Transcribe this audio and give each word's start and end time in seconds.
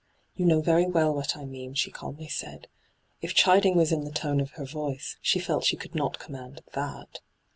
'You 0.35 0.45
know 0.47 0.61
very 0.61 0.87
well 0.87 1.13
what 1.13 1.37
I 1.37 1.45
mean,' 1.45 1.75
she 1.75 1.91
calmly 1.91 2.27
said. 2.27 2.67
If 3.21 3.35
chiding 3.35 3.75
was 3.75 3.91
in 3.91 4.03
the 4.03 4.09
tone 4.09 4.41
of 4.41 4.49
her 4.53 4.65
voice, 4.65 5.15
she 5.21 5.37
felt 5.39 5.63
she 5.63 5.77
could 5.77 5.93
not 5.93 6.17
command 6.17 6.63
that. 6.73 7.19